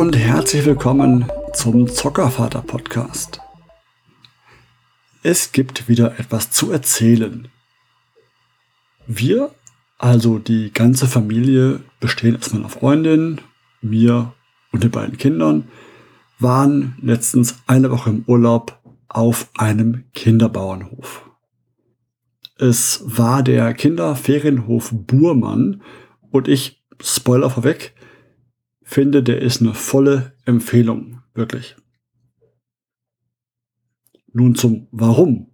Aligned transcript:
und 0.00 0.16
herzlich 0.16 0.64
willkommen 0.64 1.26
zum 1.52 1.86
Zockervater 1.86 2.62
Podcast. 2.62 3.38
Es 5.22 5.52
gibt 5.52 5.90
wieder 5.90 6.18
etwas 6.18 6.50
zu 6.50 6.72
erzählen. 6.72 7.48
Wir, 9.06 9.50
also 9.98 10.38
die 10.38 10.72
ganze 10.72 11.06
Familie, 11.06 11.80
bestehen 12.00 12.38
aus 12.38 12.50
meiner 12.54 12.70
Freundin, 12.70 13.42
mir 13.82 14.32
und 14.72 14.84
den 14.84 14.90
beiden 14.90 15.18
Kindern, 15.18 15.68
waren 16.38 16.96
letztens 17.02 17.58
eine 17.66 17.90
Woche 17.90 18.08
im 18.08 18.24
Urlaub 18.26 18.80
auf 19.06 19.50
einem 19.58 20.04
Kinderbauernhof. 20.14 21.30
Es 22.56 23.02
war 23.04 23.42
der 23.42 23.74
Kinderferienhof 23.74 24.92
Burmann 24.94 25.82
und 26.30 26.48
ich, 26.48 26.82
Spoiler 27.02 27.50
vorweg, 27.50 27.94
finde, 28.90 29.22
der 29.22 29.40
ist 29.40 29.60
eine 29.60 29.72
volle 29.72 30.32
Empfehlung, 30.44 31.22
wirklich. 31.32 31.76
Nun 34.32 34.56
zum 34.56 34.88
Warum. 34.90 35.46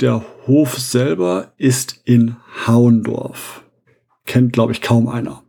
Der 0.00 0.24
Hof 0.46 0.78
selber 0.78 1.52
ist 1.58 2.00
in 2.04 2.36
Hauendorf. 2.66 3.62
Kennt, 4.24 4.54
glaube 4.54 4.72
ich, 4.72 4.80
kaum 4.80 5.06
einer. 5.06 5.44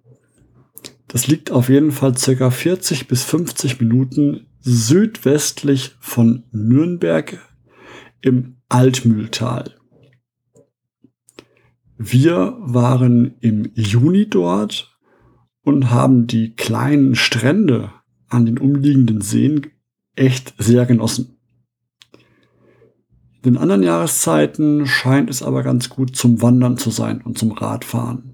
Das 1.08 1.28
liegt 1.28 1.50
auf 1.52 1.70
jeden 1.70 1.94
Fall 1.94 2.18
circa 2.18 2.52
40 2.52 3.08
bis 3.08 3.24
50 3.24 3.80
Minuten 3.80 4.48
südwestlich 4.60 5.96
von 6.02 6.44
Nürnberg 6.52 7.40
im 8.20 8.58
Altmühltal. 8.68 9.76
Wir 11.98 12.58
waren 12.60 13.36
im 13.40 13.72
Juni 13.76 14.30
dort 14.30 14.91
und 15.64 15.92
haben 15.92 16.28
die 16.28 16.56
kleinen 16.56 17.16
Strände 17.16 17.92
an 18.28 18.46
den 18.46 18.58
umliegenden 18.58 19.22
Seen 19.22 19.68
echt 20.16 20.54
sehr 20.58 20.86
genossen. 20.86 21.38
In 23.44 23.58
anderen 23.58 23.84
Jahreszeiten 23.84 24.86
scheint 24.86 25.30
es 25.30 25.42
aber 25.42 25.64
ganz 25.64 25.90
gut 25.90 26.16
zum 26.16 26.42
Wandern 26.42 26.78
zu 26.78 26.92
sein 26.92 27.22
und 27.22 27.38
zum 27.38 27.52
Radfahren. 27.52 28.34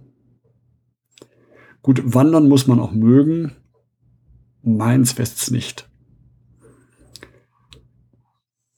Gut, 1.82 2.02
wandern 2.04 2.50
muss 2.50 2.68
man 2.68 2.80
auch 2.80 2.92
mögen. 2.92 3.54
Meins 4.62 5.18
wär's 5.18 5.50
nicht. 5.50 5.90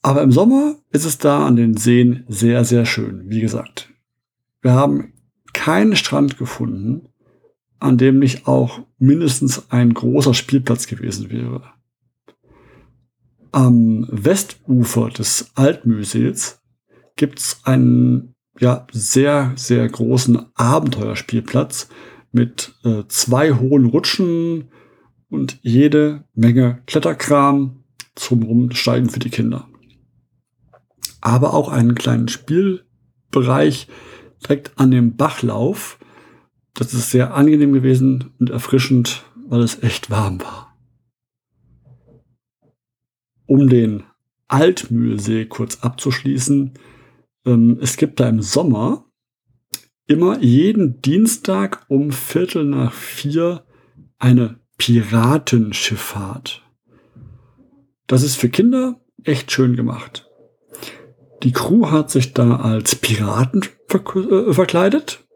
Aber 0.02 0.22
im 0.22 0.30
Sommer 0.30 0.76
ist 0.90 1.04
es 1.04 1.18
da 1.18 1.46
an 1.46 1.56
den 1.56 1.76
Seen 1.76 2.24
sehr, 2.28 2.64
sehr 2.64 2.86
schön. 2.86 3.28
Wie 3.28 3.40
gesagt, 3.40 3.92
wir 4.62 4.72
haben 4.72 5.12
keinen 5.52 5.96
Strand 5.96 6.38
gefunden, 6.38 7.09
an 7.80 7.98
dem 7.98 8.18
nicht 8.18 8.46
auch 8.46 8.80
mindestens 8.98 9.70
ein 9.70 9.94
großer 9.94 10.34
Spielplatz 10.34 10.86
gewesen 10.86 11.30
wäre. 11.30 11.62
Am 13.52 14.06
Westufer 14.10 15.08
des 15.08 15.50
Altmühlsees 15.54 16.60
gibt's 17.16 17.60
einen 17.64 18.34
ja, 18.58 18.86
sehr, 18.92 19.52
sehr 19.56 19.88
großen 19.88 20.46
Abenteuerspielplatz 20.54 21.88
mit 22.30 22.74
äh, 22.84 23.04
zwei 23.08 23.52
hohen 23.52 23.86
Rutschen 23.86 24.70
und 25.30 25.58
jede 25.62 26.24
Menge 26.34 26.82
Kletterkram 26.86 27.84
zum 28.14 28.42
Rumsteigen 28.42 29.08
für 29.08 29.18
die 29.18 29.30
Kinder. 29.30 29.68
Aber 31.20 31.54
auch 31.54 31.68
einen 31.68 31.94
kleinen 31.94 32.28
Spielbereich 32.28 33.88
direkt 34.42 34.72
an 34.76 34.90
dem 34.90 35.16
Bachlauf, 35.16 35.98
das 36.74 36.94
ist 36.94 37.10
sehr 37.10 37.34
angenehm 37.34 37.72
gewesen 37.72 38.32
und 38.38 38.50
erfrischend, 38.50 39.24
weil 39.48 39.60
es 39.60 39.82
echt 39.82 40.10
warm 40.10 40.40
war. 40.40 40.76
Um 43.46 43.68
den 43.68 44.04
Altmühlsee 44.48 45.46
kurz 45.46 45.80
abzuschließen, 45.80 46.74
ähm, 47.46 47.78
es 47.80 47.96
gibt 47.96 48.20
da 48.20 48.28
im 48.28 48.42
Sommer 48.42 49.04
immer 50.06 50.38
jeden 50.40 51.00
Dienstag 51.02 51.84
um 51.88 52.12
Viertel 52.12 52.64
nach 52.64 52.92
vier 52.92 53.64
eine 54.18 54.60
Piratenschifffahrt. 54.76 56.62
Das 58.06 58.22
ist 58.22 58.36
für 58.36 58.48
Kinder 58.48 59.00
echt 59.24 59.52
schön 59.52 59.76
gemacht. 59.76 60.28
Die 61.42 61.52
Crew 61.52 61.90
hat 61.90 62.10
sich 62.10 62.34
da 62.34 62.56
als 62.56 62.96
Piraten 62.96 63.62
äh, 63.88 64.52
verkleidet 64.52 65.26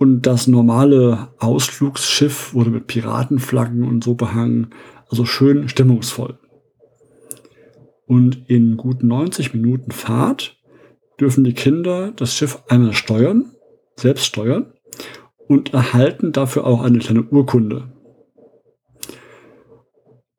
und 0.00 0.22
das 0.22 0.46
normale 0.46 1.28
Ausflugsschiff 1.40 2.54
wurde 2.54 2.70
mit 2.70 2.86
Piratenflaggen 2.86 3.84
und 3.84 4.02
so 4.02 4.14
behangen. 4.14 4.70
Also 5.10 5.26
schön 5.26 5.68
stimmungsvoll. 5.68 6.38
Und 8.06 8.48
in 8.48 8.78
gut 8.78 9.02
90 9.02 9.52
Minuten 9.52 9.90
Fahrt 9.90 10.56
dürfen 11.20 11.44
die 11.44 11.52
Kinder 11.52 12.12
das 12.12 12.34
Schiff 12.34 12.62
einmal 12.68 12.94
steuern, 12.94 13.52
selbst 13.94 14.24
steuern 14.24 14.72
und 15.48 15.74
erhalten 15.74 16.32
dafür 16.32 16.66
auch 16.66 16.82
eine 16.82 16.98
kleine 16.98 17.24
Urkunde. 17.24 17.92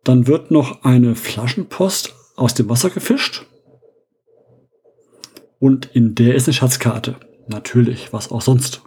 Dann 0.04 0.26
wird 0.26 0.50
noch 0.50 0.84
eine 0.84 1.14
Flaschenpost 1.14 2.16
aus 2.36 2.56
dem 2.56 2.68
Wasser 2.68 2.90
gefischt. 2.90 3.46
Und 5.60 5.88
in 5.94 6.16
der 6.16 6.34
ist 6.34 6.48
eine 6.48 6.54
Schatzkarte. 6.56 7.18
Natürlich, 7.48 8.12
was 8.12 8.32
auch 8.32 8.42
sonst 8.42 8.82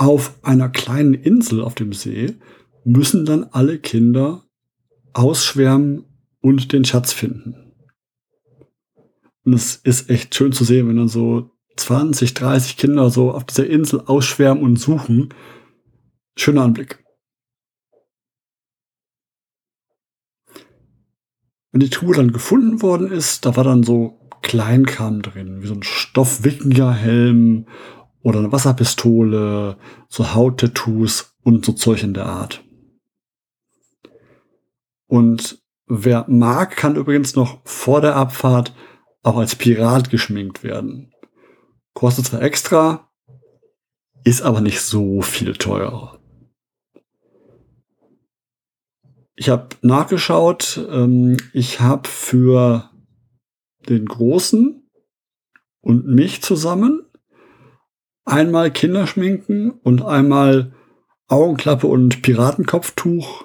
auf 0.00 0.42
einer 0.42 0.70
kleinen 0.70 1.12
Insel 1.12 1.60
auf 1.60 1.74
dem 1.74 1.92
See 1.92 2.36
müssen 2.84 3.26
dann 3.26 3.44
alle 3.44 3.78
Kinder 3.78 4.46
ausschwärmen 5.12 6.06
und 6.40 6.72
den 6.72 6.86
Schatz 6.86 7.12
finden. 7.12 7.74
Und 9.44 9.52
es 9.52 9.76
ist 9.76 10.08
echt 10.08 10.34
schön 10.34 10.52
zu 10.52 10.64
sehen, 10.64 10.88
wenn 10.88 10.96
dann 10.96 11.08
so 11.08 11.50
20, 11.76 12.32
30 12.32 12.78
Kinder 12.78 13.10
so 13.10 13.32
auf 13.32 13.44
dieser 13.44 13.66
Insel 13.66 14.00
ausschwärmen 14.00 14.64
und 14.64 14.76
suchen. 14.76 15.34
Schöner 16.34 16.62
Anblick. 16.62 17.04
Wenn 21.72 21.80
die 21.80 21.90
Truhe 21.90 22.16
dann 22.16 22.32
gefunden 22.32 22.80
worden 22.80 23.12
ist, 23.12 23.44
da 23.44 23.54
war 23.54 23.64
dann 23.64 23.82
so 23.82 24.18
Kleinkram 24.40 25.20
drin, 25.20 25.62
wie 25.62 25.66
so 25.66 25.74
ein 25.74 25.82
Stoffwikingerhelm 25.82 27.66
oder 28.22 28.38
eine 28.38 28.52
Wasserpistole, 28.52 29.76
so 30.08 30.34
Hauttattoos 30.34 31.36
und 31.42 31.64
so 31.64 31.72
Zeug 31.72 32.02
in 32.02 32.14
der 32.14 32.26
Art. 32.26 32.62
Und 35.06 35.60
wer 35.86 36.26
mag, 36.28 36.76
kann 36.76 36.96
übrigens 36.96 37.34
noch 37.34 37.60
vor 37.64 38.00
der 38.00 38.16
Abfahrt 38.16 38.74
auch 39.22 39.36
als 39.36 39.56
Pirat 39.56 40.10
geschminkt 40.10 40.62
werden. 40.62 41.12
Kostet 41.94 42.26
zwar 42.26 42.42
extra, 42.42 43.10
ist 44.24 44.42
aber 44.42 44.60
nicht 44.60 44.80
so 44.80 45.22
viel 45.22 45.54
teurer. 45.54 46.20
Ich 49.34 49.48
habe 49.48 49.68
nachgeschaut, 49.80 50.86
ähm, 50.90 51.38
ich 51.54 51.80
habe 51.80 52.08
für 52.08 52.90
den 53.88 54.06
Großen 54.06 54.86
und 55.80 56.06
mich 56.06 56.42
zusammen 56.42 57.09
einmal 58.24 58.70
Kinderschminken 58.70 59.70
und 59.70 60.02
einmal 60.02 60.72
Augenklappe 61.28 61.86
und 61.86 62.22
Piratenkopftuch 62.22 63.44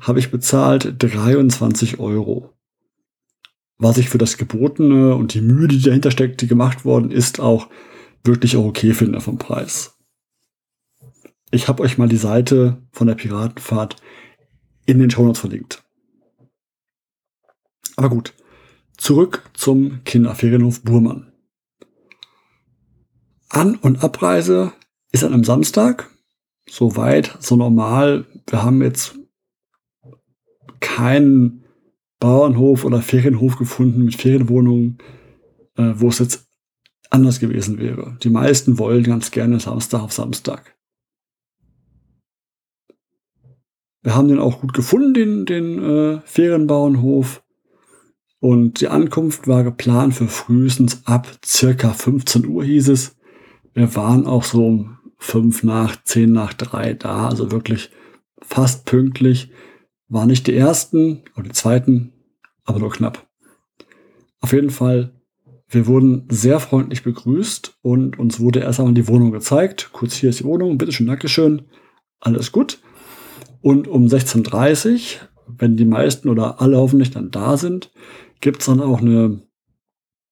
habe 0.00 0.18
ich 0.18 0.30
bezahlt 0.30 0.96
23 0.98 1.98
Euro. 1.98 2.52
Was 3.78 3.98
ich 3.98 4.08
für 4.08 4.18
das 4.18 4.36
Gebotene 4.36 5.14
und 5.14 5.34
die 5.34 5.40
Mühe, 5.40 5.68
die 5.68 5.80
dahinter 5.80 6.10
steckt, 6.10 6.40
die 6.42 6.46
gemacht 6.46 6.84
worden 6.84 7.10
ist, 7.10 7.40
auch 7.40 7.68
wirklich 8.22 8.56
auch 8.56 8.64
okay 8.64 8.94
finde 8.94 9.20
vom 9.20 9.38
Preis. 9.38 9.98
Ich 11.50 11.68
habe 11.68 11.82
euch 11.82 11.98
mal 11.98 12.08
die 12.08 12.16
Seite 12.16 12.82
von 12.92 13.06
der 13.06 13.14
Piratenfahrt 13.14 13.96
in 14.86 14.98
den 14.98 15.10
Shownotes 15.10 15.40
verlinkt. 15.40 15.84
Aber 17.96 18.08
gut, 18.08 18.34
zurück 18.96 19.48
zum 19.54 20.02
Kinderferienhof 20.04 20.82
Burmann. 20.82 21.33
An- 23.54 23.76
und 23.76 24.02
Abreise 24.02 24.72
ist 25.12 25.22
an 25.22 25.32
einem 25.32 25.44
Samstag. 25.44 26.10
So 26.68 26.96
weit, 26.96 27.36
so 27.38 27.54
normal. 27.54 28.26
Wir 28.48 28.64
haben 28.64 28.82
jetzt 28.82 29.16
keinen 30.80 31.64
Bauernhof 32.18 32.84
oder 32.84 33.00
Ferienhof 33.00 33.56
gefunden 33.56 34.04
mit 34.04 34.16
Ferienwohnungen, 34.16 34.98
äh, 35.76 35.92
wo 35.94 36.08
es 36.08 36.18
jetzt 36.18 36.48
anders 37.10 37.38
gewesen 37.38 37.78
wäre. 37.78 38.18
Die 38.22 38.30
meisten 38.30 38.78
wollen 38.78 39.04
ganz 39.04 39.30
gerne 39.30 39.60
Samstag 39.60 40.00
auf 40.00 40.12
Samstag. 40.12 40.74
Wir 44.02 44.16
haben 44.16 44.28
den 44.28 44.40
auch 44.40 44.60
gut 44.60 44.74
gefunden, 44.74 45.14
den, 45.14 45.46
den 45.46 45.82
äh, 45.82 46.20
Ferienbauernhof. 46.24 47.42
Und 48.40 48.80
die 48.80 48.88
Ankunft 48.88 49.46
war 49.46 49.62
geplant 49.62 50.14
für 50.14 50.26
frühestens 50.26 51.06
ab 51.06 51.28
circa 51.44 51.92
15 51.92 52.46
Uhr, 52.46 52.64
hieß 52.64 52.88
es. 52.88 53.16
Wir 53.74 53.94
waren 53.96 54.26
auch 54.26 54.44
so 54.44 54.66
um 54.66 54.98
fünf 55.18 55.62
nach, 55.62 56.02
zehn 56.04 56.32
nach 56.32 56.54
drei 56.54 56.94
da, 56.94 57.28
also 57.28 57.50
wirklich 57.50 57.90
fast 58.40 58.84
pünktlich, 58.84 59.50
waren 60.08 60.28
nicht 60.28 60.46
die 60.46 60.54
ersten 60.54 61.22
oder 61.34 61.44
die 61.44 61.52
zweiten, 61.52 62.12
aber 62.64 62.78
nur 62.78 62.90
knapp. 62.90 63.26
Auf 64.40 64.52
jeden 64.52 64.70
Fall, 64.70 65.12
wir 65.68 65.86
wurden 65.86 66.26
sehr 66.30 66.60
freundlich 66.60 67.02
begrüßt 67.02 67.78
und 67.82 68.18
uns 68.18 68.38
wurde 68.38 68.60
erst 68.60 68.78
einmal 68.78 68.94
die 68.94 69.08
Wohnung 69.08 69.32
gezeigt. 69.32 69.90
Kurz 69.92 70.14
hier 70.14 70.30
ist 70.30 70.40
die 70.40 70.44
Wohnung, 70.44 70.78
bitteschön, 70.78 71.06
Dankeschön, 71.06 71.62
alles 72.20 72.52
gut. 72.52 72.80
Und 73.60 73.88
um 73.88 74.06
16.30 74.06 74.92
Uhr, 74.92 75.28
wenn 75.58 75.76
die 75.76 75.86
meisten 75.86 76.28
oder 76.28 76.60
alle 76.60 76.76
hoffentlich 76.76 77.10
dann 77.10 77.30
da 77.30 77.56
sind, 77.56 77.90
gibt 78.40 78.60
es 78.60 78.66
dann 78.66 78.80
auch 78.80 79.00
eine 79.00 79.40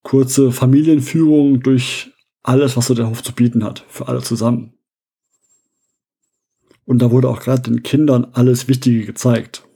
kurze 0.03 0.53
Familienführung 0.53 1.61
durch 1.61 2.13
alles, 2.43 2.77
was 2.77 2.87
so 2.87 2.95
der 2.95 3.09
Hof 3.09 3.23
zu 3.23 3.33
bieten 3.33 3.65
hat, 3.65 3.85
für 3.89 4.09
alle 4.09 4.23
zusammen. 4.23 4.75
Und 6.85 7.01
da 7.01 7.11
wurde 7.11 7.29
auch 7.29 7.41
gerade 7.41 7.63
den 7.63 7.83
Kindern 7.83 8.27
alles 8.33 8.69
Wichtige 8.69 9.05
gezeigt. 9.07 9.67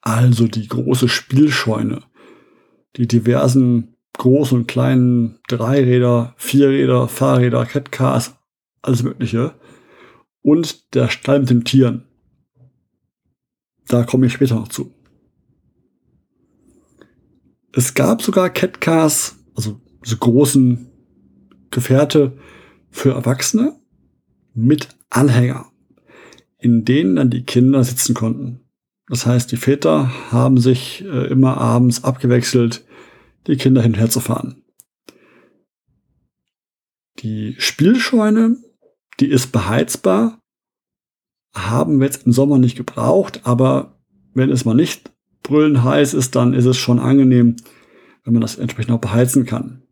Also 0.00 0.46
die 0.46 0.68
große 0.68 1.08
Spielscheune, 1.08 2.02
die 2.96 3.08
diversen 3.08 3.96
großen 4.16 4.58
und 4.58 4.68
kleinen 4.68 5.40
Dreiräder, 5.48 6.34
Vierräder, 6.36 7.08
Fahrräder, 7.08 7.66
Catcars, 7.66 8.36
alles 8.82 9.02
Mögliche. 9.02 9.54
Und 10.42 10.94
der 10.94 11.08
Stall 11.08 11.40
mit 11.40 11.50
den 11.50 11.64
Tieren. 11.64 12.04
Da 13.88 14.04
komme 14.04 14.26
ich 14.26 14.32
später 14.32 14.54
noch 14.54 14.68
zu. 14.68 14.94
Es 17.72 17.94
gab 17.94 18.22
sogar 18.22 18.50
Catcars, 18.50 19.36
also 19.56 19.80
so 20.02 20.16
großen 20.16 20.93
Gefährte 21.74 22.38
für 22.90 23.12
Erwachsene 23.12 23.78
mit 24.54 24.88
Anhänger, 25.10 25.66
in 26.58 26.84
denen 26.84 27.16
dann 27.16 27.30
die 27.30 27.44
Kinder 27.44 27.84
sitzen 27.84 28.14
konnten. 28.14 28.60
Das 29.08 29.26
heißt, 29.26 29.52
die 29.52 29.56
Väter 29.56 30.10
haben 30.32 30.58
sich 30.58 31.04
äh, 31.04 31.26
immer 31.26 31.58
abends 31.58 32.04
abgewechselt, 32.04 32.86
die 33.46 33.56
Kinder 33.56 33.82
hinher 33.82 34.08
zu 34.08 34.20
fahren. 34.20 34.62
Die 37.18 37.54
Spielscheune, 37.58 38.56
die 39.20 39.28
ist 39.28 39.52
beheizbar, 39.52 40.40
haben 41.54 41.98
wir 41.98 42.06
jetzt 42.06 42.26
im 42.26 42.32
Sommer 42.32 42.58
nicht 42.58 42.76
gebraucht, 42.76 43.42
aber 43.44 44.00
wenn 44.32 44.50
es 44.50 44.64
mal 44.64 44.74
nicht 44.74 45.12
brüllen 45.42 45.84
heiß 45.84 46.14
ist, 46.14 46.34
dann 46.34 46.54
ist 46.54 46.64
es 46.64 46.76
schon 46.76 46.98
angenehm, 46.98 47.56
wenn 48.24 48.32
man 48.32 48.42
das 48.42 48.56
entsprechend 48.56 48.92
auch 48.92 49.00
beheizen 49.00 49.44
kann. 49.44 49.83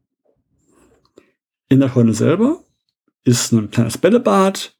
In 1.72 1.80
der 1.80 1.88
Scheune 1.88 2.12
selber 2.12 2.62
ist 3.24 3.50
ein 3.50 3.70
kleines 3.70 3.96
Bällebad, 3.96 4.76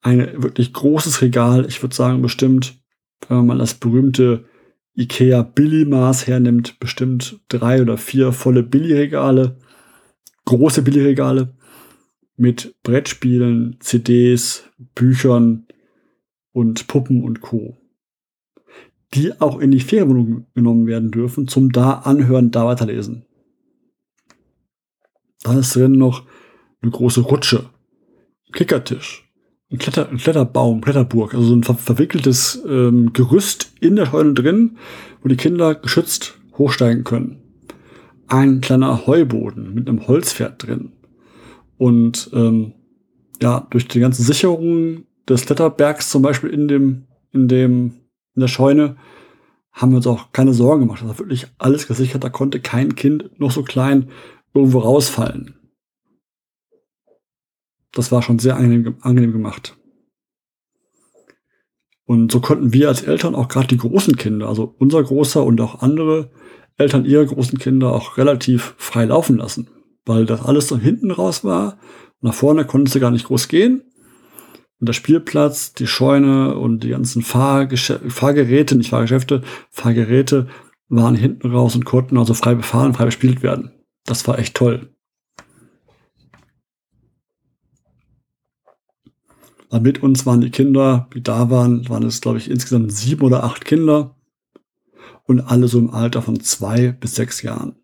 ein 0.00 0.42
wirklich 0.42 0.72
großes 0.72 1.22
Regal, 1.22 1.66
ich 1.66 1.80
würde 1.80 1.94
sagen 1.94 2.20
bestimmt 2.20 2.82
wenn 3.28 3.36
man 3.36 3.46
mal 3.46 3.58
das 3.58 3.74
berühmte 3.74 4.46
IKEA 4.96 5.42
Billy-Maß 5.42 6.26
hernimmt, 6.26 6.80
bestimmt 6.80 7.38
drei 7.46 7.80
oder 7.80 7.96
vier 7.96 8.32
volle 8.32 8.64
Billy-Regale, 8.64 9.56
große 10.44 10.82
Billy-Regale 10.82 11.54
mit 12.34 12.74
Brettspielen, 12.82 13.76
CDs, 13.78 14.64
Büchern 14.96 15.68
und 16.50 16.88
Puppen 16.88 17.22
und 17.22 17.40
Co. 17.40 17.78
Die 19.14 19.40
auch 19.40 19.60
in 19.60 19.70
die 19.70 19.78
Ferienwohnung 19.78 20.48
genommen 20.56 20.88
werden 20.88 21.12
dürfen, 21.12 21.46
zum 21.46 21.70
da 21.70 21.92
anhören, 22.00 22.50
da 22.50 22.66
weiterlesen. 22.66 23.26
Dann 25.42 25.58
ist 25.58 25.74
drin 25.74 25.92
noch 25.92 26.24
eine 26.82 26.90
große 26.90 27.22
Rutsche, 27.22 27.70
Kickertisch, 28.52 29.28
ein, 29.70 29.78
Kletter, 29.78 30.08
ein 30.08 30.18
Kletterbaum, 30.18 30.80
Kletterburg, 30.82 31.34
also 31.34 31.46
so 31.46 31.54
ein 31.54 31.62
ver 31.62 31.74
verwickeltes 31.74 32.62
ähm, 32.68 33.12
Gerüst 33.12 33.72
in 33.80 33.96
der 33.96 34.06
Scheune 34.06 34.34
drin, 34.34 34.76
wo 35.22 35.28
die 35.28 35.36
Kinder 35.36 35.74
geschützt 35.74 36.38
hochsteigen 36.58 37.04
können. 37.04 37.38
Ein 38.28 38.60
kleiner 38.60 39.06
Heuboden 39.06 39.74
mit 39.74 39.88
einem 39.88 40.06
Holzpferd 40.06 40.66
drin. 40.66 40.92
Und 41.78 42.30
ähm, 42.32 42.74
ja, 43.40 43.66
durch 43.70 43.88
die 43.88 44.00
ganzen 44.00 44.22
Sicherungen 44.22 45.06
des 45.28 45.46
Kletterbergs 45.46 46.10
zum 46.10 46.22
Beispiel 46.22 46.50
in 46.50 46.68
dem, 46.68 47.06
in 47.32 47.48
dem, 47.48 47.94
in 48.34 48.40
der 48.40 48.48
Scheune, 48.48 48.96
haben 49.72 49.92
wir 49.92 49.96
uns 49.96 50.06
auch 50.06 50.32
keine 50.32 50.52
Sorgen 50.52 50.82
gemacht. 50.82 51.00
Das 51.00 51.08
war 51.08 51.18
wirklich 51.18 51.46
alles 51.58 51.88
gesichert. 51.88 52.22
Da 52.22 52.28
konnte 52.28 52.60
kein 52.60 52.94
Kind, 52.94 53.40
noch 53.40 53.50
so 53.50 53.62
klein, 53.62 54.10
irgendwo 54.54 54.80
rausfallen 54.80 55.62
das 57.92 58.10
war 58.10 58.22
schon 58.22 58.38
sehr 58.38 58.56
angenehm, 58.56 58.96
angenehm 59.00 59.32
gemacht. 59.32 59.76
Und 62.04 62.32
so 62.32 62.40
konnten 62.40 62.72
wir 62.72 62.88
als 62.88 63.02
Eltern 63.02 63.34
auch 63.34 63.48
gerade 63.48 63.68
die 63.68 63.76
großen 63.76 64.16
Kinder, 64.16 64.48
also 64.48 64.74
unser 64.78 65.02
großer 65.02 65.44
und 65.44 65.60
auch 65.60 65.82
andere 65.82 66.30
Eltern 66.76 67.04
ihrer 67.04 67.26
großen 67.26 67.58
Kinder 67.58 67.92
auch 67.92 68.18
relativ 68.18 68.74
frei 68.76 69.04
laufen 69.04 69.36
lassen, 69.36 69.68
weil 70.04 70.26
das 70.26 70.42
alles 70.42 70.68
so 70.68 70.76
hinten 70.76 71.10
raus 71.10 71.44
war. 71.44 71.78
Nach 72.20 72.34
vorne 72.34 72.64
konnten 72.64 72.88
sie 72.88 73.00
gar 73.00 73.10
nicht 73.10 73.26
groß 73.26 73.48
gehen. 73.48 73.82
Und 74.80 74.88
der 74.88 74.94
Spielplatz, 74.94 75.74
die 75.74 75.86
Scheune 75.86 76.56
und 76.56 76.82
die 76.82 76.88
ganzen 76.88 77.22
Fahrgeräte, 77.22 78.76
nicht 78.76 78.90
Fahrgeschäfte, 78.90 79.42
Fahrgeräte 79.70 80.48
waren 80.88 81.14
hinten 81.14 81.52
raus 81.52 81.76
und 81.76 81.84
konnten 81.84 82.18
also 82.18 82.34
frei 82.34 82.56
befahren, 82.56 82.94
frei 82.94 83.04
bespielt 83.04 83.42
werden. 83.42 83.70
Das 84.04 84.26
war 84.26 84.38
echt 84.38 84.54
toll. 84.54 84.92
mit 89.80 90.02
uns 90.02 90.26
waren 90.26 90.40
die 90.40 90.50
Kinder, 90.50 91.08
die 91.14 91.22
da 91.22 91.48
waren, 91.48 91.88
waren 91.88 92.02
es, 92.02 92.20
glaube 92.20 92.38
ich, 92.38 92.50
insgesamt 92.50 92.92
sieben 92.92 93.22
oder 93.22 93.42
acht 93.44 93.64
Kinder 93.64 94.16
und 95.24 95.40
alle 95.40 95.68
so 95.68 95.78
im 95.78 95.90
Alter 95.90 96.20
von 96.20 96.40
zwei 96.40 96.92
bis 96.92 97.14
sechs 97.14 97.42
Jahren. 97.42 97.76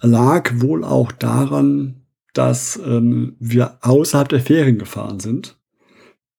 Lag 0.00 0.60
wohl 0.60 0.84
auch 0.84 1.12
daran, 1.12 2.06
dass 2.32 2.80
ähm, 2.84 3.36
wir 3.38 3.78
außerhalb 3.82 4.28
der 4.28 4.40
Ferien 4.40 4.78
gefahren 4.78 5.20
sind, 5.20 5.58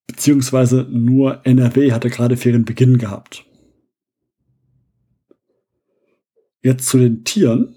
beziehungsweise 0.07 0.87
nur 0.89 1.45
NRW 1.45 1.91
hatte 1.91 2.09
gerade 2.09 2.37
Ferienbeginn 2.37 2.97
gehabt. 2.97 3.45
Jetzt 6.63 6.87
zu 6.87 6.97
den 6.97 7.23
Tieren. 7.23 7.75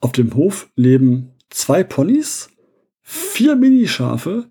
Auf 0.00 0.12
dem 0.12 0.34
Hof 0.34 0.70
leben 0.76 1.34
zwei 1.50 1.82
Ponys, 1.82 2.50
vier 3.02 3.56
Minischafe, 3.56 4.50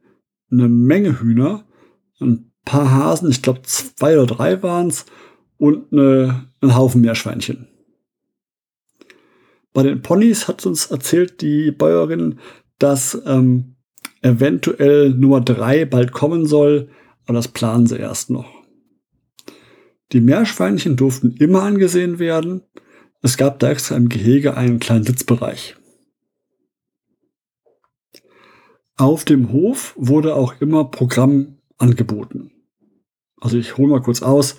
eine 0.52 0.68
Menge 0.68 1.22
Hühner, 1.22 1.66
ein 2.20 2.52
paar 2.66 2.92
Hasen, 2.92 3.30
ich 3.30 3.42
glaube 3.42 3.62
zwei 3.64 4.18
oder 4.20 4.36
drei 4.36 4.64
waren 4.64 4.88
es, 4.88 5.06
und 5.58 5.92
eine, 5.92 6.50
einen 6.62 6.76
Haufen 6.76 7.02
Meerschweinchen. 7.02 7.68
Bei 9.74 9.84
den 9.84 10.02
Ponys 10.02 10.48
hat 10.48 10.66
uns 10.66 10.88
erzählt 10.88 11.42
die 11.42 11.72
Bäuerin, 11.72 12.40
dass 12.80 13.20
ähm, 13.26 13.76
eventuell 14.22 15.12
Nummer 15.12 15.42
drei 15.42 15.86
bald 15.86 16.12
kommen 16.12 16.46
soll, 16.46 16.90
aber 17.26 17.34
das 17.34 17.48
planen 17.48 17.88
sie 17.88 17.98
erst 17.98 18.30
noch. 18.30 18.58
Die 20.14 20.22
Meerschweinchen 20.22 20.96
durften 20.96 21.36
immer 21.38 21.64
angesehen 21.64 22.18
werden. 22.20 22.64
Es 23.22 23.38
gab 23.38 23.60
da 23.60 23.70
extra 23.72 23.96
im 23.96 24.10
Gehege 24.10 24.56
einen 24.56 24.80
kleinen 24.80 25.04
Sitzbereich. 25.04 25.76
Auf 28.96 29.26
dem 29.26 29.52
Hof 29.52 29.94
wurde 29.98 30.36
auch 30.36 30.60
immer 30.60 30.86
Programm 30.86 31.58
angeboten. 31.78 32.52
Also 33.40 33.58
ich 33.58 33.78
hole 33.78 33.90
mal 33.90 34.02
kurz 34.02 34.22
aus. 34.22 34.58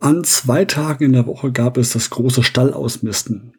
An 0.00 0.24
zwei 0.24 0.64
Tagen 0.64 1.04
in 1.04 1.12
der 1.12 1.26
Woche 1.26 1.52
gab 1.52 1.76
es 1.76 1.92
das 1.92 2.10
große 2.10 2.42
Stallausmisten. 2.42 3.54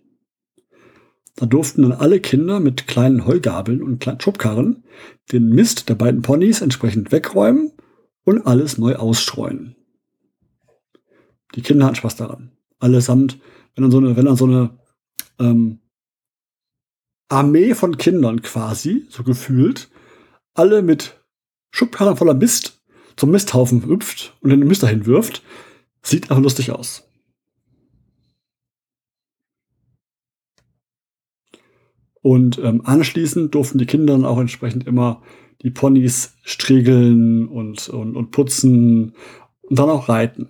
Da 1.35 1.45
durften 1.45 1.83
dann 1.83 1.93
alle 1.93 2.19
Kinder 2.19 2.59
mit 2.59 2.87
kleinen 2.87 3.25
Heugabeln 3.25 3.81
und 3.81 3.99
kleinen 3.99 4.19
Schubkarren 4.19 4.83
den 5.31 5.49
Mist 5.49 5.89
der 5.89 5.95
beiden 5.95 6.21
Ponys 6.21 6.61
entsprechend 6.61 7.11
wegräumen 7.11 7.71
und 8.23 8.45
alles 8.45 8.77
neu 8.77 8.95
ausstreuen. 8.95 9.75
Die 11.55 11.61
Kinder 11.61 11.85
hatten 11.85 11.95
Spaß 11.95 12.15
daran. 12.15 12.51
Allesamt, 12.79 13.39
wenn 13.75 13.83
dann 13.83 13.91
so 13.91 13.97
eine, 13.97 14.15
wenn 14.15 14.25
dann 14.25 14.35
so 14.35 14.45
eine 14.45 14.77
ähm, 15.39 15.79
Armee 17.29 17.73
von 17.73 17.97
Kindern 17.97 18.41
quasi, 18.41 19.05
so 19.09 19.23
gefühlt, 19.23 19.89
alle 20.53 20.81
mit 20.81 21.19
Schubkarren 21.71 22.17
voller 22.17 22.35
Mist 22.35 22.81
zum 23.15 23.31
Misthaufen 23.31 23.85
hüpft 23.85 24.37
und 24.41 24.49
den 24.49 24.59
Mist 24.67 24.83
dahin 24.83 25.05
wirft. 25.05 25.43
Sieht 26.01 26.29
einfach 26.29 26.43
lustig 26.43 26.71
aus. 26.71 27.07
Und 32.21 32.57
ähm, 32.59 32.81
anschließend 32.85 33.53
durften 33.53 33.77
die 33.77 33.85
Kinder 33.85 34.13
dann 34.13 34.25
auch 34.25 34.39
entsprechend 34.39 34.87
immer 34.87 35.21
die 35.61 35.71
Ponys 35.71 36.35
striegeln 36.43 37.47
und, 37.47 37.89
und, 37.89 38.15
und 38.15 38.31
putzen 38.31 39.15
und 39.61 39.79
dann 39.79 39.89
auch 39.89 40.09
reiten. 40.09 40.49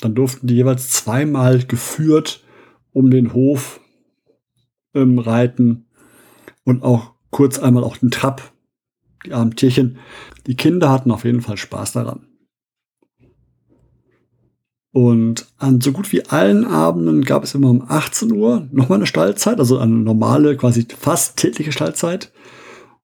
Dann 0.00 0.14
durften 0.14 0.46
die 0.46 0.54
jeweils 0.54 0.90
zweimal 0.90 1.64
geführt 1.64 2.44
um 2.92 3.10
den 3.10 3.32
Hof 3.32 3.80
ähm, 4.94 5.18
reiten 5.18 5.86
und 6.64 6.82
auch 6.82 7.12
kurz 7.30 7.58
einmal 7.58 7.84
auch 7.84 7.96
den 7.96 8.10
Trab 8.10 8.52
die 9.24 9.32
armen 9.32 9.54
Tierchen. 9.56 9.98
Die 10.46 10.56
Kinder 10.56 10.90
hatten 10.90 11.10
auf 11.10 11.24
jeden 11.24 11.42
Fall 11.42 11.56
Spaß 11.56 11.92
daran. 11.92 12.26
Und 14.92 15.46
an 15.58 15.80
so 15.80 15.92
gut 15.92 16.10
wie 16.12 16.26
allen 16.26 16.64
Abenden 16.64 17.22
gab 17.24 17.44
es 17.44 17.54
immer 17.54 17.70
um 17.70 17.84
18 17.86 18.32
Uhr 18.32 18.68
nochmal 18.72 18.98
eine 18.98 19.06
Stallzeit, 19.06 19.58
also 19.60 19.78
eine 19.78 19.94
normale, 19.94 20.56
quasi 20.56 20.86
fast 20.98 21.36
tägliche 21.36 21.70
Stallzeit. 21.70 22.32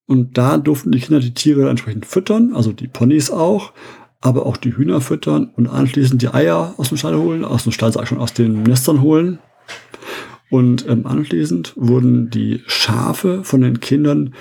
Und 0.07 0.37
da 0.37 0.59
durften 0.59 0.91
die 0.91 0.99
Kinder 0.99 1.21
die 1.21 1.35
Tiere 1.35 1.69
entsprechend 1.69 2.07
füttern, 2.07 2.55
also 2.55 2.73
die 2.73 2.89
Ponys 2.89 3.31
auch, 3.31 3.73
aber 4.21 4.47
auch 4.47 4.57
die 4.57 4.77
Hühner 4.77 5.01
füttern 5.01 5.53
und 5.57 5.69
anschließend 5.69 6.23
die 6.23 6.29
Eier 6.29 6.75
aus 6.77 6.89
dem 6.89 6.99
Stall 6.99 7.17
holen, 7.17 7.45
aus 7.45 7.65
dem 7.65 7.73
Stall 7.73 7.93
sag 7.93 8.05
ich 8.05 8.09
schon, 8.09 8.19
aus 8.19 8.33
den 8.33 8.65
Nestern 8.65 9.03
holen. 9.03 9.39
Und 10.51 10.87
ähm, 10.89 11.07
anschließend 11.07 11.73
wurden 11.77 12.31
die 12.31 12.63
Schafe 12.67 13.43
von 13.45 13.61
den 13.61 13.81
Kindern 13.81 14.35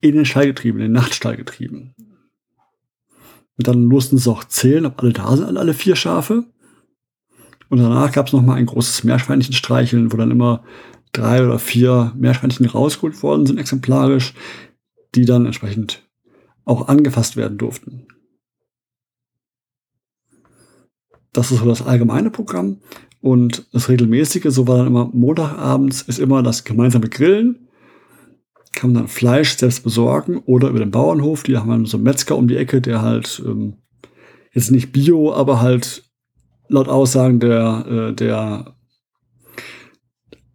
in 0.00 0.14
den 0.14 0.26
Stall 0.26 0.46
getrieben, 0.46 0.78
in 0.78 0.84
den 0.84 0.92
Nachtstall 0.92 1.36
getrieben. 1.36 1.94
Und 3.56 3.66
dann 3.66 3.86
mussten 3.86 4.18
sie 4.18 4.30
auch 4.30 4.44
zählen, 4.44 4.84
ob 4.84 5.02
alle 5.02 5.12
da 5.12 5.34
sind, 5.36 5.56
alle 5.56 5.74
vier 5.74 5.96
Schafe. 5.96 6.44
Und 7.68 7.78
danach 7.78 8.12
gab 8.12 8.26
es 8.26 8.32
nochmal 8.32 8.58
ein 8.58 8.66
großes 8.66 9.04
Meerschweinchen 9.04 9.54
streicheln, 9.54 10.12
wo 10.12 10.16
dann 10.16 10.30
immer 10.30 10.64
drei 11.12 11.44
oder 11.44 11.58
vier 11.58 12.12
Meerschweinchen 12.16 12.66
rausgeholt 12.66 13.22
worden 13.22 13.46
sind, 13.46 13.58
exemplarisch, 13.58 14.34
die 15.14 15.24
dann 15.24 15.46
entsprechend 15.46 16.06
auch 16.64 16.88
angefasst 16.88 17.36
werden 17.36 17.56
durften. 17.56 18.06
Das 21.32 21.50
ist 21.50 21.60
so 21.60 21.66
das 21.66 21.82
allgemeine 21.82 22.30
Programm. 22.30 22.80
Und 23.26 23.66
das 23.72 23.88
regelmäßige, 23.88 24.44
so 24.50 24.68
war 24.68 24.76
dann 24.78 24.86
immer 24.86 25.10
Montagabends, 25.12 26.02
ist 26.02 26.20
immer 26.20 26.44
das 26.44 26.62
gemeinsame 26.62 27.08
Grillen. 27.08 27.66
Kann 28.72 28.92
man 28.92 29.02
dann 29.02 29.08
Fleisch 29.08 29.56
selbst 29.56 29.82
besorgen 29.82 30.38
oder 30.46 30.68
über 30.68 30.78
den 30.78 30.92
Bauernhof. 30.92 31.42
Die 31.42 31.56
haben 31.56 31.68
dann 31.68 31.86
so 31.86 31.96
einen 31.96 32.04
Metzger 32.04 32.36
um 32.36 32.46
die 32.46 32.56
Ecke, 32.56 32.80
der 32.80 33.02
halt 33.02 33.42
ähm, 33.44 33.78
jetzt 34.52 34.70
nicht 34.70 34.92
Bio, 34.92 35.34
aber 35.34 35.60
halt 35.60 36.04
laut 36.68 36.86
Aussagen 36.86 37.40
der, 37.40 37.86
äh, 37.88 38.14
der, 38.14 38.76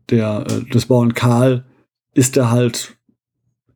der, 0.09 0.45
äh, 0.49 0.69
des 0.69 0.85
Bauern 0.85 1.13
Karl 1.13 1.65
ist 2.13 2.37
er 2.37 2.51
halt 2.51 2.95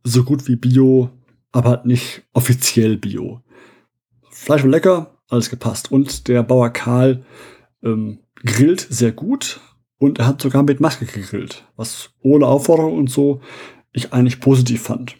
so 0.05 0.23
gut 0.23 0.47
wie 0.47 0.55
Bio, 0.55 1.09
aber 1.51 1.71
halt 1.71 1.85
nicht 1.85 2.23
offiziell 2.31 2.95
Bio. 2.95 3.41
Fleisch 4.31 4.63
war 4.63 4.69
lecker, 4.69 5.17
alles 5.27 5.49
gepasst. 5.49 5.91
Und 5.91 6.29
der 6.29 6.43
Bauer 6.43 6.69
Karl 6.69 7.25
ähm, 7.83 8.19
grillt 8.45 8.87
sehr 8.89 9.11
gut 9.11 9.59
und 9.97 10.19
er 10.19 10.27
hat 10.27 10.41
sogar 10.41 10.63
mit 10.63 10.79
Maske 10.79 11.05
gegrillt, 11.05 11.67
was 11.75 12.11
ohne 12.21 12.47
Aufforderung 12.47 12.97
und 12.97 13.09
so 13.09 13.41
ich 13.91 14.13
eigentlich 14.13 14.39
positiv 14.39 14.83
fand. 14.83 15.17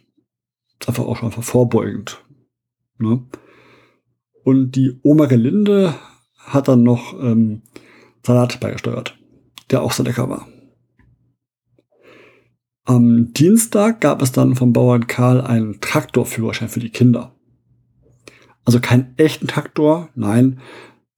Einfach 0.86 1.05
auch 1.05 1.17
schon 1.17 1.27
einfach 1.27 1.44
vorbeugend. 1.44 2.24
Ne? 2.98 3.25
Und 4.44 4.74
die 4.74 5.00
Oma 5.01 5.25
Gelinde 5.25 5.96
hat 6.38 6.67
dann 6.67 6.84
noch 6.84 7.13
ähm, 7.20 7.63
Salat 8.24 8.60
beigesteuert, 8.60 9.17
der 9.72 9.82
auch 9.82 9.91
sehr 9.91 10.05
lecker 10.05 10.29
war. 10.29 10.48
Am 12.84 13.34
Dienstag 13.34 14.01
gab 14.01 14.22
es 14.22 14.32
dann 14.32 14.55
vom 14.55 14.72
Bauern 14.72 15.08
Karl 15.08 15.41
einen 15.41 15.82
Traktorführerschein 15.82 16.70
für 16.70 16.79
die 16.79 16.91
Kinder. 16.91 17.34
Also 18.63 18.79
keinen 18.79 19.15
echten 19.17 19.48
Traktor, 19.48 20.10
nein, 20.13 20.60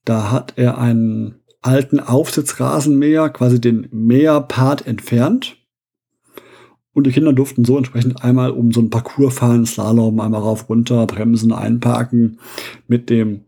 da 0.04 0.30
hat 0.30 0.54
er 0.56 0.78
einen 0.78 1.37
alten 1.60 2.00
Aufsitzrasenmäher, 2.00 3.30
quasi 3.30 3.60
den 3.60 3.88
Mäherpart 3.90 4.86
entfernt. 4.86 5.56
Und 6.92 7.06
die 7.06 7.12
Kinder 7.12 7.32
durften 7.32 7.64
so 7.64 7.76
entsprechend 7.76 8.24
einmal 8.24 8.50
um 8.50 8.72
so 8.72 8.80
einen 8.80 8.90
Parcours 8.90 9.34
fahren, 9.34 9.66
Slalom, 9.66 10.18
einmal 10.20 10.40
rauf, 10.40 10.68
runter, 10.68 11.06
bremsen, 11.06 11.52
einparken 11.52 12.40
mit 12.86 13.08
dem 13.10 13.44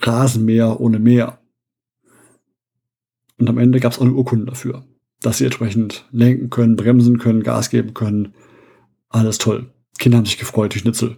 Rasenmäher 0.00 0.80
ohne 0.80 0.98
Mäher. 0.98 1.38
Und 3.38 3.48
am 3.48 3.58
Ende 3.58 3.80
gab 3.80 3.92
es 3.92 3.98
auch 3.98 4.02
eine 4.02 4.12
Urkunde 4.12 4.46
dafür, 4.46 4.84
dass 5.20 5.38
sie 5.38 5.44
entsprechend 5.44 6.06
lenken 6.10 6.50
können, 6.50 6.76
bremsen 6.76 7.18
können, 7.18 7.42
Gas 7.42 7.70
geben 7.70 7.94
können. 7.94 8.34
Alles 9.08 9.38
toll. 9.38 9.72
Kinder 9.98 10.18
haben 10.18 10.26
sich 10.26 10.38
gefreut, 10.38 10.74
die 10.74 10.78
Schnitzel. 10.78 11.16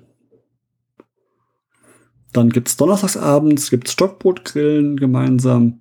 Dann 2.33 2.51
gibt's 2.51 2.77
donnerstagsabends, 2.77 3.71
gibt's 3.71 3.93
Stockbrotgrillen 3.93 4.97
gemeinsam. 4.97 5.81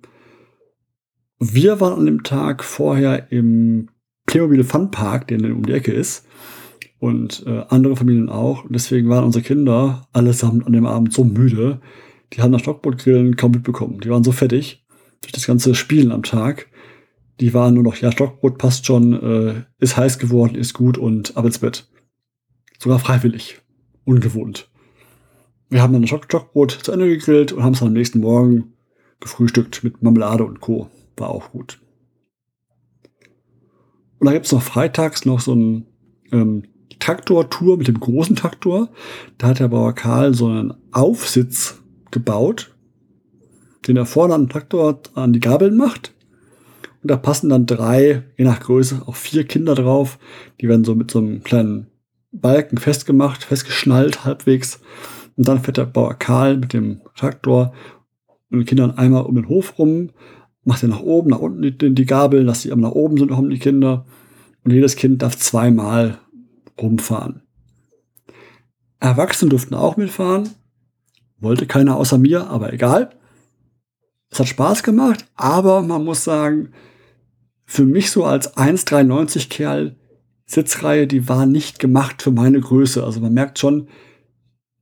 Wir 1.44 1.80
waren 1.80 1.98
an 1.98 2.06
dem 2.06 2.22
Tag 2.22 2.62
vorher 2.62 3.32
im 3.32 3.88
Playmobil 4.26 4.62
Fun 4.62 4.92
Park, 4.92 5.26
der 5.26 5.40
um 5.40 5.66
die 5.66 5.72
Ecke 5.72 5.90
ist. 5.90 6.24
Und 7.00 7.42
äh, 7.48 7.64
andere 7.68 7.96
Familien 7.96 8.28
auch. 8.28 8.62
Und 8.62 8.74
deswegen 8.74 9.08
waren 9.08 9.24
unsere 9.24 9.42
Kinder 9.42 10.06
allesamt 10.12 10.64
an 10.64 10.72
dem 10.72 10.86
Abend 10.86 11.12
so 11.12 11.24
müde, 11.24 11.80
die 12.32 12.42
haben 12.42 12.52
das 12.52 12.62
Stockbrotgrillen 12.62 13.34
kaum 13.34 13.50
mitbekommen. 13.50 13.98
Die 13.98 14.08
waren 14.08 14.22
so 14.22 14.30
fertig 14.30 14.86
durch 15.22 15.32
das 15.32 15.48
ganze 15.48 15.74
Spielen 15.74 16.12
am 16.12 16.22
Tag. 16.22 16.68
Die 17.40 17.52
waren 17.52 17.74
nur 17.74 17.82
noch, 17.82 17.96
ja, 17.96 18.12
Stockbrot 18.12 18.56
passt 18.56 18.86
schon, 18.86 19.12
äh, 19.12 19.64
ist 19.80 19.96
heiß 19.96 20.20
geworden, 20.20 20.54
ist 20.54 20.74
gut 20.74 20.96
und 20.96 21.36
ab 21.36 21.44
ins 21.44 21.58
Bett. 21.58 21.90
Sogar 22.78 23.00
freiwillig. 23.00 23.60
Ungewohnt. 24.04 24.70
Wir 25.70 25.82
haben 25.82 25.92
dann 25.92 26.02
das 26.02 26.10
Stockbrot 26.10 26.70
zu 26.70 26.92
Ende 26.92 27.08
gegrillt 27.08 27.50
und 27.50 27.64
haben 27.64 27.74
es 27.74 27.82
am 27.82 27.92
nächsten 27.92 28.20
Morgen 28.20 28.74
gefrühstückt 29.18 29.82
mit 29.82 30.04
Marmelade 30.04 30.44
und 30.44 30.60
Co. 30.60 30.88
War 31.16 31.30
auch 31.30 31.50
gut. 31.50 31.80
Und 34.18 34.26
da 34.26 34.32
gibt 34.32 34.46
es 34.46 34.52
noch 34.52 34.62
freitags 34.62 35.24
noch 35.24 35.40
so 35.40 35.54
ein 35.54 35.86
ähm, 36.30 36.64
Traktortour 37.00 37.76
mit 37.78 37.88
dem 37.88 37.98
großen 37.98 38.36
Traktor. 38.36 38.88
Da 39.38 39.48
hat 39.48 39.58
der 39.58 39.68
Bauer 39.68 39.94
Karl 39.94 40.34
so 40.34 40.46
einen 40.46 40.74
Aufsitz 40.92 41.82
gebaut, 42.12 42.74
den 43.88 43.96
er 43.96 44.06
vorne 44.06 44.34
an 44.34 44.42
den 44.42 44.48
Traktor 44.48 45.00
an 45.14 45.32
die 45.32 45.40
Gabeln 45.40 45.76
macht. 45.76 46.14
Und 47.02 47.10
da 47.10 47.16
passen 47.16 47.48
dann 47.48 47.66
drei, 47.66 48.22
je 48.38 48.44
nach 48.44 48.60
Größe, 48.60 49.02
auch 49.06 49.16
vier 49.16 49.44
Kinder 49.44 49.74
drauf. 49.74 50.20
Die 50.60 50.68
werden 50.68 50.84
so 50.84 50.94
mit 50.94 51.10
so 51.10 51.18
einem 51.18 51.42
kleinen 51.42 51.88
Balken 52.30 52.78
festgemacht, 52.78 53.42
festgeschnallt 53.42 54.24
halbwegs. 54.24 54.80
Und 55.36 55.48
dann 55.48 55.58
fährt 55.58 55.78
der 55.78 55.86
Bauer 55.86 56.14
Karl 56.14 56.58
mit 56.58 56.72
dem 56.72 57.00
Traktor 57.16 57.72
und 58.50 58.60
den 58.60 58.66
Kindern 58.66 58.92
einmal 58.92 59.24
um 59.24 59.34
den 59.34 59.48
Hof 59.48 59.78
rum, 59.78 60.10
macht 60.64 60.82
er 60.82 60.88
nach 60.88 61.00
oben, 61.00 61.30
nach 61.30 61.40
unten 61.40 61.62
die, 61.62 61.94
die 61.94 62.06
Gabeln, 62.06 62.46
dass 62.46 62.62
die 62.62 62.68
immer 62.68 62.88
nach 62.88 62.94
oben 62.94 63.16
sind, 63.16 63.30
kommen 63.30 63.50
die 63.50 63.58
Kinder. 63.58 64.06
Und 64.64 64.72
jedes 64.72 64.96
Kind 64.96 65.22
darf 65.22 65.36
zweimal 65.36 66.18
rumfahren. 66.80 67.42
Erwachsene 69.00 69.48
durften 69.48 69.74
auch 69.74 69.96
mitfahren. 69.96 70.48
Wollte 71.40 71.66
keiner 71.66 71.96
außer 71.96 72.18
mir, 72.18 72.48
aber 72.48 72.72
egal. 72.72 73.10
Es 74.30 74.38
hat 74.38 74.48
Spaß 74.48 74.82
gemacht, 74.84 75.26
aber 75.34 75.82
man 75.82 76.04
muss 76.04 76.24
sagen, 76.24 76.70
für 77.64 77.84
mich 77.84 78.10
so 78.10 78.24
als 78.24 78.56
1,93 78.56 79.48
Kerl 79.48 79.96
Sitzreihe, 80.46 81.06
die 81.06 81.28
war 81.28 81.46
nicht 81.46 81.78
gemacht 81.78 82.22
für 82.22 82.30
meine 82.30 82.60
Größe. 82.60 83.02
Also 83.02 83.20
man 83.20 83.32
merkt 83.32 83.58
schon, 83.58 83.88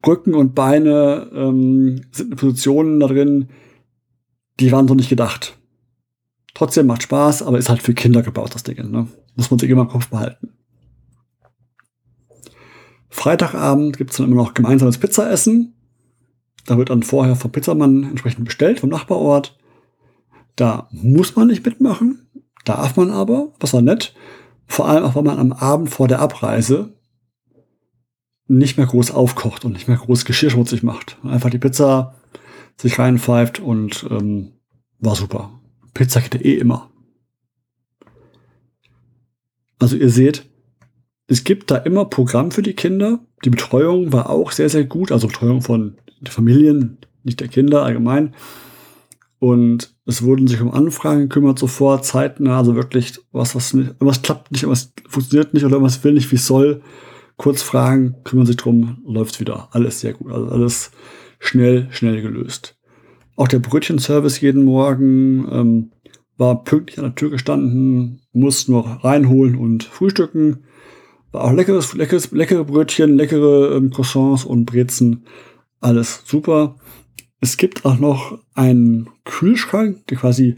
Rücken 0.07 0.35
und 0.35 0.55
Beine 0.55 1.31
ähm, 1.35 2.03
sind 2.11 2.37
Positionen 2.37 3.01
da 3.01 3.07
drin, 3.07 3.49
die 4.59 4.73
waren 4.73 4.89
so 4.89 4.95
nicht 4.95 5.11
gedacht. 5.11 5.60
Trotzdem 6.55 6.87
macht 6.87 7.03
Spaß, 7.03 7.43
aber 7.43 7.59
ist 7.59 7.69
halt 7.69 7.83
für 7.83 7.95
Kinder 7.95 8.23
gebaut, 8.23 8.55
das 8.55 8.63
Ding. 8.63 8.91
Ne? 8.91 9.07
Muss 9.37 9.51
man 9.51 9.59
sich 9.59 9.71
immer 9.71 9.83
im 9.83 9.89
Kopf 9.89 10.09
behalten. 10.09 10.51
Freitagabend 13.09 13.97
gibt's 13.97 14.17
dann 14.17 14.27
immer 14.27 14.43
noch 14.43 14.55
gemeinsames 14.55 14.99
Pizzaessen. 14.99 15.75
Da 16.67 16.79
wird 16.79 16.91
dann 16.91 17.03
vorher 17.03 17.37
vom 17.37 17.51
Pizzamann 17.51 18.05
entsprechend 18.05 18.45
bestellt, 18.45 18.81
vom 18.81 18.91
Nachbarort. 18.91 19.59
Da 20.57 20.89
muss 20.91 21.37
man 21.37 21.49
nicht 21.49 21.65
mitmachen, 21.65 22.29
darf 22.65 22.97
man 22.97 23.11
aber, 23.11 23.53
was 23.59 23.73
war 23.73 23.83
nett. 23.83 24.15
Vor 24.67 24.89
allem 24.89 25.05
auch, 25.05 25.15
weil 25.15 25.23
man 25.23 25.39
am 25.39 25.53
Abend 25.53 25.91
vor 25.91 26.07
der 26.07 26.21
Abreise 26.21 26.95
nicht 28.47 28.77
mehr 28.77 28.87
groß 28.87 29.13
aufkocht 29.13 29.65
und 29.65 29.73
nicht 29.73 29.89
mehr 29.89 29.97
groß 29.97 30.25
Geschirr 30.25 30.51
schmutzig 30.51 30.83
macht. 30.83 31.19
Einfach 31.25 31.51
die 31.51 31.59
Pizza 31.59 32.15
sich 32.77 32.99
reinpfeift 32.99 33.61
und 33.61 34.07
ähm, 34.11 34.53
war 34.99 35.15
super. 35.15 35.60
Pizza 35.95 36.21
geht 36.21 36.45
eh 36.45 36.55
immer. 36.55 36.91
Also 39.79 39.97
ihr 39.97 40.11
seht, 40.11 40.49
es 41.27 41.45
gibt 41.45 41.71
da 41.71 41.77
immer 41.77 42.05
Programm 42.05 42.51
für 42.51 42.63
die 42.63 42.75
Kinder. 42.75 43.21
Die 43.45 43.51
Betreuung 43.51 44.13
war 44.13 44.31
auch 44.31 44.53
sehr, 44.53 44.69
sehr 44.69 44.85
gut. 44.85 45.13
Also 45.13 45.29
Betreuung 45.29 45.63
von 45.63 45.97
Familien, 46.29 46.99
nicht 47.23 47.41
der 47.41 47.49
Kinder 47.49 47.83
allgemein. 47.83 48.35
Und 49.39 49.95
es 50.05 50.23
wurden 50.23 50.47
sich 50.47 50.61
um 50.61 50.71
Anfragen 50.71 51.23
gekümmert 51.23 51.59
sofort, 51.59 52.05
zeitnah, 52.05 52.59
also 52.59 52.75
wirklich 52.75 53.19
was, 53.33 53.55
was 53.55 53.75
was 53.99 54.21
klappt 54.21 54.53
nicht, 54.53 54.69
was 54.69 54.93
funktioniert 55.09 55.55
nicht 55.55 55.65
oder 55.65 55.81
was 55.81 56.05
will 56.05 56.13
nicht, 56.13 56.31
wie 56.31 56.37
es 56.37 56.47
soll. 56.47 56.83
Kurz 57.39 57.63
fragen, 57.63 58.17
kümmern 58.23 58.45
sich 58.45 58.57
drum, 58.57 58.99
läuft's 59.07 59.41
wieder. 59.41 59.69
Alles 59.71 60.01
sehr 60.01 60.13
gut. 60.13 60.31
Also 60.31 60.49
alles 60.49 60.91
schnell, 61.39 61.89
schnell 61.91 62.21
gelöst. 62.21 62.77
Auch 63.41 63.49
der 63.49 63.59
Brötchenservice 63.59 64.43
jeden 64.43 64.65
Morgen 64.65 65.49
ähm, 65.51 65.93
war 66.37 66.63
pünktlich 66.63 66.99
an 66.99 67.07
der 67.07 67.15
Tür 67.15 67.31
gestanden, 67.31 68.21
mussten 68.35 68.73
noch 68.73 69.03
reinholen 69.03 69.57
und 69.57 69.83
frühstücken. 69.83 70.65
War 71.33 71.45
auch 71.45 71.53
leckeres, 71.53 71.95
leckeres, 71.95 72.33
leckere 72.33 72.67
Brötchen, 72.67 73.17
leckere 73.17 73.75
ähm, 73.75 73.89
Croissants 73.93 74.45
und 74.45 74.67
Brezen. 74.67 75.25
Alles 75.81 76.23
super. 76.27 76.77
Es 77.41 77.57
gibt 77.57 77.87
auch 77.87 77.99
noch 77.99 78.39
einen 78.53 79.09
Kühlschrank, 79.25 80.07
der 80.09 80.19
quasi 80.19 80.57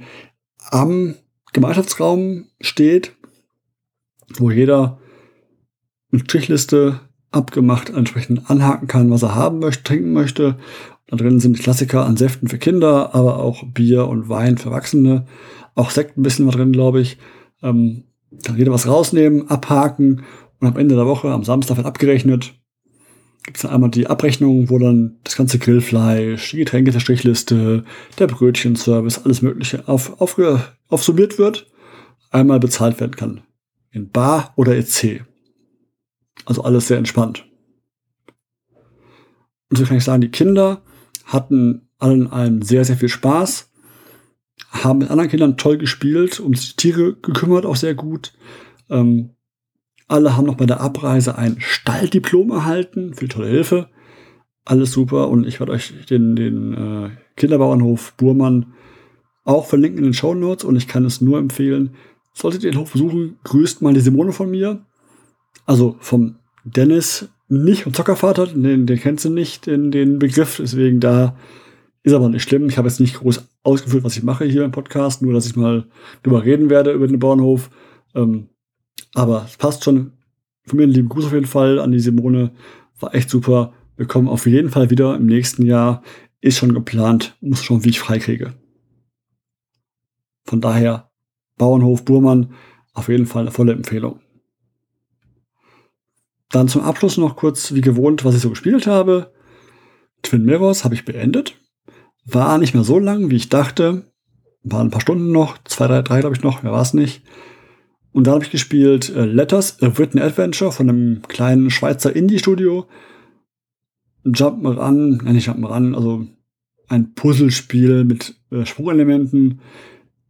am 0.73 1.15
Gemeinschaftsraum 1.53 2.47
steht, 2.61 3.15
wo 4.39 4.51
jeder 4.51 4.99
eine 6.11 6.21
Strichliste 6.23 6.99
abgemacht 7.31 7.91
entsprechend 7.91 8.51
anhaken 8.51 8.89
kann, 8.89 9.11
was 9.11 9.23
er 9.23 9.37
haben 9.37 9.61
möchte, 9.61 9.85
trinken 9.85 10.13
möchte. 10.13 10.59
Da 11.13 11.19
drin 11.19 11.41
sind 11.41 11.59
Klassiker 11.59 12.07
an 12.07 12.17
Säften 12.17 12.49
für 12.49 12.57
Kinder, 12.57 13.15
aber 13.15 13.39
auch 13.39 13.65
Bier 13.65 14.09
und 14.09 14.31
Wein 14.31 14.57
für 14.57 14.71
Erwachsene. 14.71 15.27
Auch 15.75 15.91
Sekt 15.91 16.17
ein 16.17 16.23
bisschen 16.23 16.47
was 16.47 16.55
drin, 16.55 16.73
glaube 16.73 17.03
ich. 17.03 17.19
Ähm, 17.63 18.05
kann 18.43 18.57
jeder 18.57 18.73
was 18.73 18.87
rausnehmen, 18.87 19.51
abhaken 19.51 20.23
und 20.59 20.69
am 20.69 20.79
Ende 20.79 20.95
der 20.95 21.05
Woche, 21.05 21.31
am 21.31 21.45
Samstag 21.45 21.77
wird 21.77 21.87
abgerechnet. 21.87 22.55
Gibt 23.45 23.59
es 23.59 23.63
dann 23.63 23.73
einmal 23.73 23.91
die 23.91 24.07
Abrechnung, 24.07 24.71
wo 24.71 24.79
dann 24.79 25.19
das 25.23 25.37
ganze 25.37 25.59
Grillfleisch, 25.59 26.53
die 26.53 26.57
Getränke 26.57 26.93
der 26.93 27.01
Strichliste, 27.01 27.85
der 28.19 28.27
Brötchenservice, 28.27 29.27
alles 29.27 29.43
Mögliche 29.43 29.87
auf, 29.89 30.19
auf, 30.19 30.41
aufsummiert 30.89 31.39
wird, 31.39 31.71
einmal 32.31 32.59
bezahlt 32.59 33.01
werden 33.01 33.17
kann. 33.17 33.43
In 33.91 34.09
Bar 34.09 34.55
oder 34.57 34.75
EC. 34.75 35.27
Also 36.47 36.63
alles 36.63 36.89
sehr 36.89 36.97
entspannt. 36.97 37.45
Und 39.69 39.77
so 39.77 39.85
kann 39.85 39.99
ich 39.99 40.05
sagen, 40.05 40.23
die 40.23 40.31
Kinder 40.31 40.81
hatten 41.33 41.89
allen 41.99 42.31
allem 42.31 42.63
sehr, 42.63 42.85
sehr 42.85 42.97
viel 42.97 43.09
Spaß, 43.09 43.71
haben 44.71 44.99
mit 44.99 45.11
anderen 45.11 45.31
Kindern 45.31 45.57
toll 45.57 45.79
gespielt, 45.79 46.41
um 46.41 46.53
die 46.53 46.77
Tiere 46.77 47.15
gekümmert, 47.15 47.65
auch 47.65 47.77
sehr 47.77 47.95
gut. 47.95 48.33
Ähm, 48.91 49.31
alle 50.09 50.37
haben 50.37 50.47
noch 50.47 50.57
bei 50.57 50.67
der 50.67 50.81
Abreise 50.81 51.39
ein 51.39 51.57
Stalldiplom 51.59 52.51
erhalten 52.51 53.15
für 53.15 53.29
tolle 53.29 53.49
Hilfe. 53.49 53.89
Alles 54.65 54.93
super 54.93 55.29
und 55.29 55.47
ich 55.47 55.59
werde 55.59 55.73
euch 55.73 56.07
den, 56.07 56.37
den 56.37 56.75
äh, 56.75 57.11
Kinderbauernhof 57.37 58.15
Burmann 58.17 58.75
auch 59.45 59.67
verlinken 59.67 59.99
in 59.99 60.05
den 60.05 60.15
Show 60.15 60.35
Notes 60.35 60.65
und 60.65 60.77
ich 60.77 60.87
kann 60.87 61.05
es 61.05 61.21
nur 61.21 61.39
empfehlen. 61.39 61.95
Solltet 62.35 62.63
ihr 62.63 62.71
den 62.71 62.81
Hof 62.81 62.93
besuchen, 62.93 63.39
grüßt 63.45 63.83
mal 63.83 63.95
die 63.95 64.01
Simone 64.01 64.33
von 64.33 64.51
mir. 64.51 64.85
Also 65.67 65.97
vom 66.01 66.37
Dennis, 66.65 67.29
nicht 67.53 67.83
vom 67.83 67.93
Zockervater, 67.93 68.47
den, 68.47 68.87
den 68.87 68.99
kennst 68.99 69.25
du 69.25 69.31
nicht, 69.31 69.67
den, 69.67 69.91
den 69.91 70.19
Begriff, 70.19 70.57
deswegen 70.59 71.01
da 71.01 71.37
ist 72.03 72.15
aber 72.15 72.29
nicht 72.29 72.43
schlimm. 72.43 72.69
Ich 72.69 72.79
habe 72.79 72.89
jetzt 72.89 73.01
nicht 73.01 73.15
groß 73.15 73.47
ausgeführt, 73.63 74.05
was 74.05 74.17
ich 74.17 74.23
mache 74.23 74.45
hier 74.45 74.65
im 74.65 74.73
Podcast, 74.73 75.23
nur 75.23 75.33
dass 75.35 75.47
ich 75.47 75.55
mal 75.55 75.85
drüber 76.23 76.45
reden 76.45 76.71
werde 76.71 76.93
über 76.93 77.07
den 77.07 77.19
Bauernhof. 77.19 77.71
Ähm, 78.15 78.49
aber 79.15 79.45
es 79.47 79.57
passt 79.57 79.85
schon. 79.85 80.13
Von 80.65 80.77
mir 80.79 80.85
einen 80.85 80.93
lieben 80.93 81.09
Gruß 81.09 81.27
auf 81.27 81.33
jeden 81.33 81.47
Fall 81.47 81.79
an 81.79 81.93
die 81.93 82.01
Simone. 82.01 82.53
War 83.01 83.15
echt 83.15 83.31
super. 83.31 83.73
Wir 83.97 84.07
kommen 84.07 84.29
auf 84.29 84.47
jeden 84.47 84.71
Fall 84.71 84.91
wieder 84.91 85.17
im 85.17 85.27
nächsten 85.27 85.67
Jahr. 85.67 86.03
Ist 86.41 86.59
schon 86.59 86.73
geplant. 86.73 87.37
Muss 87.41 87.63
schon, 87.63 87.85
wie 87.85 87.91
ich 87.91 88.01
freikriege. 88.01 88.55
Von 90.45 90.61
daher, 90.61 91.11
Bauernhof 91.57 92.05
Burmann, 92.05 92.55
auf 92.95 93.09
jeden 93.09 93.27
Fall 93.27 93.43
eine 93.43 93.51
volle 93.51 93.73
Empfehlung. 93.73 94.22
Dann 96.53 96.69
zum 96.69 96.83
Abschluss 96.83 97.17
noch 97.17 97.35
kurz, 97.35 97.73
wie 97.73 97.81
gewohnt, 97.81 98.25
was 98.25 98.37
ich 98.37 98.43
so 98.43 98.51
gespielt 98.51 98.87
habe. 98.87 99.33
Twin 100.23 100.45
Mirrors 100.45 100.85
habe 100.85 100.95
ich 100.95 101.05
beendet. 101.05 101.57
War 102.25 102.59
nicht 102.59 102.75
mehr 102.75 102.85
so 102.85 102.99
lang, 102.99 103.31
wie 103.31 103.37
ich 103.37 103.49
dachte. 103.49 104.13
Waren 104.63 104.89
ein 104.89 104.91
paar 104.91 105.01
Stunden 105.01 105.33
noch, 105.33 105.59
zwei, 105.65 105.89
drei, 105.89 106.03
drei 106.03 106.21
glaube 106.21 106.37
ich 106.37 106.43
noch, 106.43 106.63
wer 106.63 106.71
war 106.71 106.83
es 106.83 106.95
nicht. 106.95 107.23
Und 108.13 108.27
dann 108.27 108.35
habe 108.35 108.45
ich 108.45 108.51
gespielt 108.51 109.09
äh, 109.09 109.25
Letters, 109.25 109.83
A 109.83 109.99
Written 109.99 110.19
Adventure 110.19 110.71
von 110.71 110.89
einem 110.89 111.23
kleinen 111.23 111.71
Schweizer 111.71 112.15
Indie-Studio. 112.15 112.87
Jump'n'Run, 114.25 115.23
nein, 115.25 115.35
nicht 115.35 115.49
Jump'n'Run, 115.49 115.97
also 115.97 116.27
ein 116.89 117.15
Puzzlespiel 117.15 118.05
mit 118.05 118.35
äh, 118.51 118.67
Sprungelementen. 118.67 119.61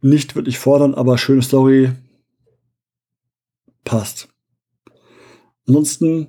Nicht 0.01 0.35
wirklich 0.35 0.57
fordernd, 0.57 0.97
aber 0.97 1.17
schöne 1.17 1.41
Story. 1.41 1.91
Passt. 3.83 4.32
Ansonsten, 5.67 6.27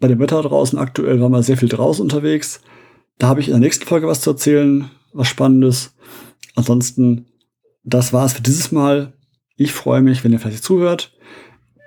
bei 0.00 0.08
dem 0.08 0.18
Wetter 0.18 0.42
draußen 0.42 0.78
aktuell 0.78 1.20
waren 1.20 1.32
wir 1.32 1.42
sehr 1.42 1.56
viel 1.56 1.68
draußen 1.68 2.02
unterwegs. 2.02 2.60
Da 3.18 3.28
habe 3.28 3.40
ich 3.40 3.48
in 3.48 3.52
der 3.52 3.60
nächsten 3.60 3.86
Folge 3.86 4.06
was 4.06 4.20
zu 4.20 4.30
erzählen, 4.30 4.90
was 5.12 5.28
Spannendes. 5.28 5.94
Ansonsten, 6.54 7.26
das 7.84 8.12
war 8.12 8.26
es 8.26 8.34
für 8.34 8.42
dieses 8.42 8.72
Mal. 8.72 9.14
Ich 9.56 9.72
freue 9.72 10.02
mich, 10.02 10.22
wenn 10.22 10.32
ihr 10.32 10.38
vielleicht 10.38 10.64
zuhört. 10.64 11.12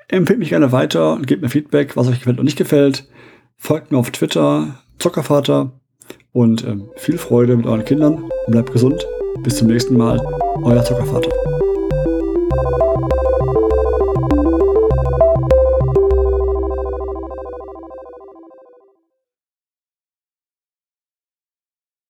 Empfehlt 0.08 0.39
mich 0.39 0.49
gerne 0.49 0.71
weiter 0.71 1.13
und 1.13 1.27
gebt 1.27 1.41
mir 1.41 1.49
Feedback, 1.49 1.95
was 1.95 2.08
euch 2.08 2.19
gefällt 2.19 2.39
und 2.39 2.45
nicht 2.45 2.58
gefällt. 2.58 3.08
Folgt 3.58 3.91
mir 3.91 3.99
auf 3.99 4.10
Twitter, 4.10 4.79
Zockervater. 4.97 5.71
Und 6.32 6.63
ähm, 6.63 6.89
viel 6.95 7.17
Freude 7.17 7.58
mit 7.58 7.65
euren 7.65 7.86
Kindern. 7.86 8.29
Bleibt 8.47 8.71
gesund. 8.71 9.05
Bis 9.43 9.58
zum 9.58 9.67
nächsten 9.67 9.97
Mal. 9.97 10.19
Euer 10.63 10.84
Zockervater. 10.84 11.49